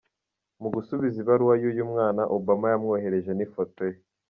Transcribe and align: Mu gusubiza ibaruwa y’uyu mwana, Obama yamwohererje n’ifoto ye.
Mu 0.61 0.67
gusubiza 0.75 1.17
ibaruwa 1.23 1.55
y’uyu 1.61 1.83
mwana, 1.91 2.21
Obama 2.37 2.65
yamwohererje 2.71 3.31
n’ifoto 3.35 3.81
ye. 3.89 3.97